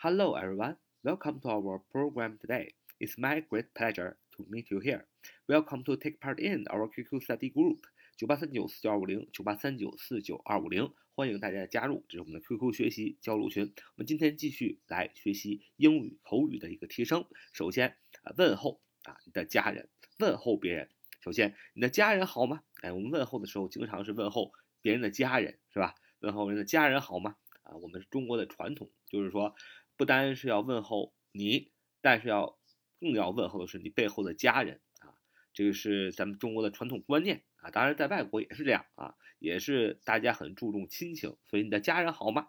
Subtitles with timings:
[0.00, 0.76] Hello, everyone.
[1.02, 2.70] Welcome to our program today.
[3.00, 5.08] It's my great pleasure to meet you here.
[5.48, 7.80] Welcome to take part in our QQ study group
[8.16, 13.64] 九八三九四九二五零九八三九四九二五零，欢迎大家的加入，这是我们的 QQ 学习交流群。
[13.64, 17.24] 我们今天继续来学习英语口语的一个提升。
[17.52, 19.88] 首先啊，问候啊，你的家人，
[20.20, 20.88] 问候别人。
[21.20, 22.62] 首先，你的家人好吗？
[22.82, 25.96] 哎，我们问候的时候经常是问候别人的家人，是吧？
[26.20, 27.34] 问候人的家人好吗？
[27.64, 29.54] 啊，我们中国的传统就是说，
[29.98, 32.56] 不单是要问候你，但是要
[33.00, 35.12] 更要问候的是你背后的家人啊。
[35.52, 37.70] 这个是咱们中国的传统观念啊。
[37.72, 41.36] 当然，在外国也是这样啊，也是大家很注重亲情。
[41.50, 42.48] 所以你的家人好吗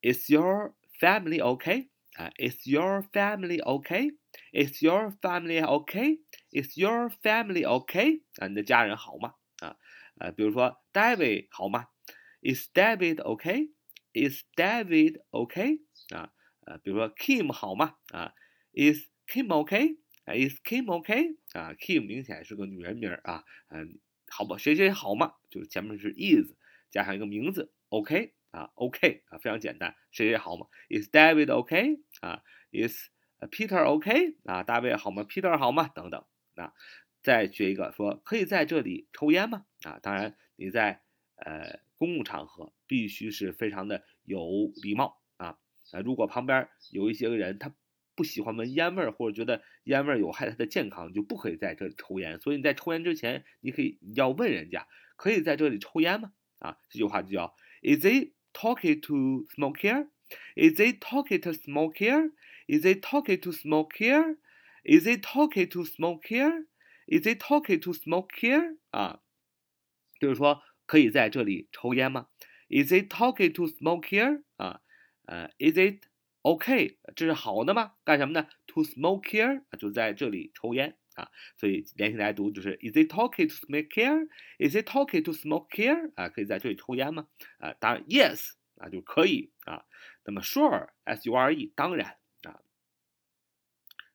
[0.00, 1.90] ？Is your family OK？
[2.14, 8.22] 啊，Is your family OK？Is your family okay？Is your family OK？
[8.38, 9.34] 啊，你的家人好吗？
[9.60, 9.76] 啊，
[10.18, 11.88] 呃，比如说 David 好吗
[12.40, 15.80] ？Is David OK？Is David OK？
[16.14, 16.32] 啊，
[16.66, 17.96] 呃，比如说 Kim 好吗？
[18.12, 18.34] 啊
[18.74, 21.36] ，Is Kim okay？Is Kim OK？
[21.52, 25.34] 啊，Kim 明显是个女人名啊，嗯，好吧，谁谁好吗？
[25.48, 26.52] 就是前面是 is
[26.90, 28.34] 加上一个名字，OK。
[28.52, 32.42] 啊，OK 啊，非常简单，谁谁好吗？Is David OK 啊
[32.72, 33.10] ？Is
[33.50, 34.62] Peter OK 啊？
[34.62, 35.88] 大卫好吗？Peter 好吗？
[35.88, 36.72] 等等，啊，
[37.22, 39.66] 再学一个，说可以在这里抽烟吗？
[39.82, 41.02] 啊，当然你在
[41.34, 45.20] 呃公共场合必须是非常的有礼貌
[45.92, 47.74] 啊，如果旁边有一些个人他
[48.14, 52.40] 不喜欢闻烟味儿，或者觉得烟味儿有害他的健康，就不可以在这里抽烟。
[52.40, 56.32] 所以你在抽烟之前，你可以你要问人家，可以在这里抽烟吗？
[56.58, 60.08] 啊，这句话就叫 Is it talking to smoke here?
[60.56, 62.32] Is it talking to smoke here?
[62.66, 64.38] Is it talking to smoke here?
[64.82, 66.66] Is it talking to smoke here?
[67.06, 68.78] Is it talking to smoke here?
[68.90, 69.20] 啊，
[70.18, 72.28] 就是说可以在这里抽烟吗
[72.68, 74.42] ？Is it talking to smoke here?
[74.56, 74.80] 啊，
[75.26, 76.04] 呃，Is it
[76.42, 76.98] OK？
[77.14, 77.94] 这是好的吗？
[78.04, 80.96] 干什么呢？To smoke here 就在这里抽烟。
[81.16, 84.28] 啊，所以连起来读就是 Is it talking to smoke here?
[84.58, 86.12] Is it talking to smoke here?
[86.14, 87.26] 啊，可以在这里抽烟吗？
[87.58, 89.86] 啊，当然 Yes 啊就可以啊。
[90.24, 92.60] 那么 Sure S U R E 当然啊。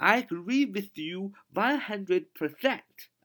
[0.00, 2.82] I agree with you one hundred percent.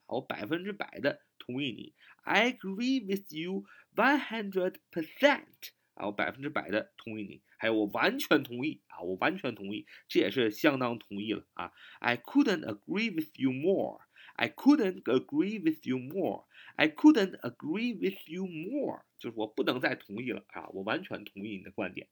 [0.07, 1.93] 我百分之百的同意你。
[2.23, 5.71] I agree with you one hundred percent.
[5.93, 11.71] 啊，我百分之百的同意你，还有我完全同意啊，我完全同意，这也是相当同意了啊。
[11.99, 13.99] I couldn't agree with you more.
[14.35, 16.45] I couldn't agree with you more.
[16.75, 19.03] I couldn't agree with you more.
[19.19, 22.07] 就是我不能再同意了啊，我完全同意你的观点。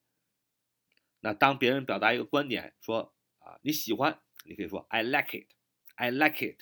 [1.22, 5.48] 那当别人表达一个观点，说啊你喜欢，你可以说 I like it.
[5.96, 6.62] I like it.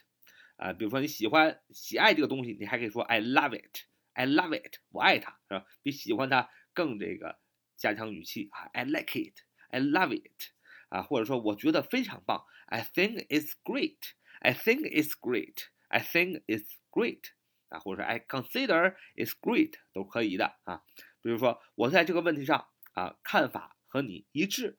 [0.57, 3.85] 啊，比如说你喜欢喜爱这个东西，你还可以说 I love it.
[4.13, 4.77] I love it.
[4.89, 5.65] 我爱它，是吧？
[5.81, 6.49] 比喜欢它。
[6.71, 7.37] 更这个
[7.75, 10.51] 加强语气啊，I like it, I love it
[10.87, 13.97] 啊，或者说我觉得非常棒，I think it's great,
[14.39, 17.31] I think it's great, I think it's great
[17.67, 20.83] 啊，或者说 I consider it's great 都可以的啊。
[21.21, 24.77] 比如说我在这个问题上啊看法和你一致，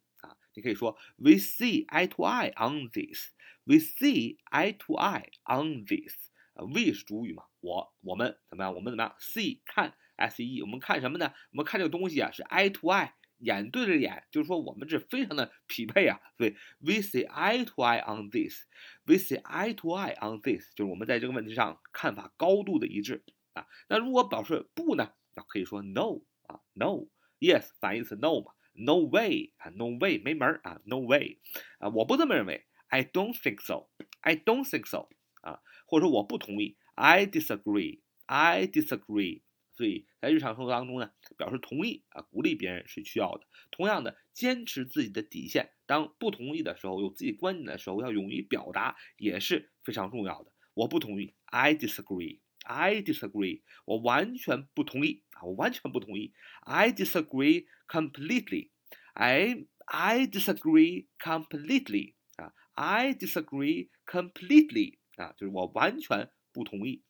[0.61, 3.31] 你可以说 We see eye to eye on this,
[3.65, 8.75] We see eye to eye on this，We 是主语嘛，我我们怎么样？
[8.75, 9.95] 我们怎么样？See 看。
[10.17, 11.33] S E，我们看什么呢？
[11.51, 16.21] 我们看这个东西啊，是 eye to eye，眼对着眼，就是说我们这非常的匹配啊。
[16.37, 23.25] 所以 we see eye to eye on this，we see eye to eye on this，就是我们在这个问题上看法高度的一致
[23.55, 23.67] 啊。
[23.89, 31.39] 那如果表示不呢，那可以说 no 啊，no，yes 反义词 no 嘛，no way 啊，no way 没门儿啊，no way
[31.79, 35.09] 啊，我不这么认为，I don't think so，I don't think so
[35.43, 38.01] 啊，或者说我不同意 I disagree.
[38.27, 39.43] I disagree.
[39.73, 43.47] 所以在日常生活当中呢，表示同意啊，鼓励别人是需要的。
[43.71, 50.53] 同样的，坚持自己的底线，当不同意的时候，有自己观点的时候，要勇于表达也是非常重要的。
[50.75, 52.41] 我不同意，I disagree.
[52.65, 53.63] I disagree.
[53.87, 56.34] 我完全不同意，我完全不同意。
[56.62, 58.70] I disagree completely.
[59.14, 62.16] I I disagree completely.
[62.38, 65.00] 啊，I disagree completely.
[65.16, 67.04] 啊，就是我完全不同意。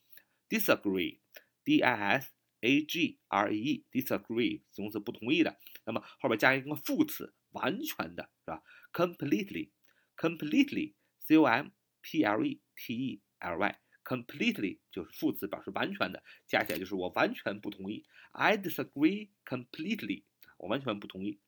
[0.49, 1.19] Disagree.
[1.63, 2.31] D I S
[2.61, 8.61] A G R E E disagree 形容词不同意的，那么后边加一个副词，完全的是吧？
[8.93, 9.71] Completely,
[10.15, 11.69] completely, C O M
[12.01, 13.79] P L E T E L Y,
[14.10, 18.04] completely 就是副词，表示完全的，加起来就是我完全不同意。
[18.32, 20.24] I disagree completely，
[20.58, 21.38] 我完全不同意，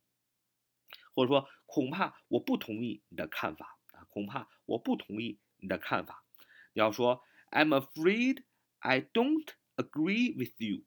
[1.12, 6.24] 或者说恐怕我不同意你的看法啊，恐怕我不同意你的看法。
[6.72, 8.44] 你要说 I'm afraid
[8.78, 10.84] I don't agree with you。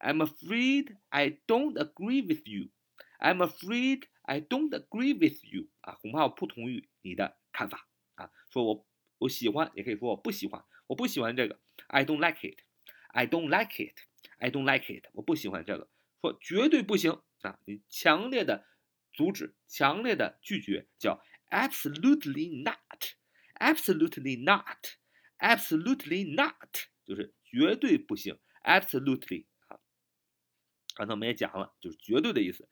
[0.00, 2.70] I'm afraid I don't agree with you.
[3.20, 5.68] I'm afraid I don't agree with you.
[5.82, 7.86] 啊，恐怕我不同意你的看法
[8.16, 8.32] 啊。
[8.50, 8.86] 说我
[9.18, 11.59] 我喜欢，也可以说我不喜欢，我不喜欢这个。
[11.87, 12.59] I don't like it.
[13.09, 13.95] I don't like it.
[14.37, 15.09] I don't like it.
[15.13, 15.89] 我不喜欢这个。
[16.21, 17.59] 说绝对不行啊！
[17.65, 18.65] 你强烈的
[19.13, 23.15] 阻止，强烈的拒绝，叫 absolutely not.
[23.59, 24.97] Absolutely not.
[25.39, 26.87] Absolutely not.
[27.05, 28.37] 就是绝对不行。
[28.63, 29.45] Absolutely.
[30.95, 32.67] 刚才我们也讲了，就是绝对的意思，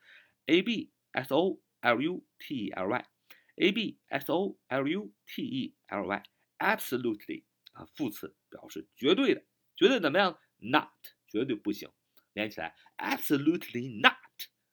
[0.48, 5.14] a b s o l u t e l y，a b s o l u
[5.26, 7.44] t e l y，absolutely
[7.87, 9.45] 副词表示绝对的，
[9.77, 10.89] 绝对怎么样？not
[11.29, 11.91] 绝对不行，
[12.33, 14.15] 连起来，absolutely not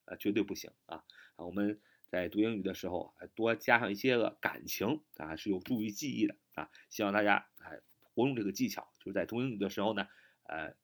[0.05, 1.03] 啊，绝对不行啊。
[1.35, 6.69] 啊，我们在读英语的时候啊，多加上一些个感情啊，是有助于记忆的啊。
[6.89, 10.07] 希望大家哎活用这个技巧，就是在读英语的时候呢，
[10.43, 10.75] 呃。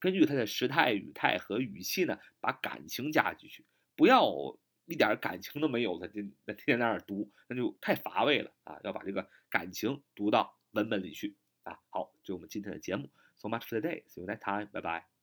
[0.00, 3.66] 根据它的时态、语态和语气呢，把感情加进去，
[3.96, 8.78] 不要一点感情都没有的，就天天在那儿读，那就太乏味了啊！
[8.84, 11.36] 要把这个感情读到文本里去
[11.68, 11.78] 啊！
[11.90, 15.17] 好，就我们今天的节目，So much for today，See you next time，拜拜。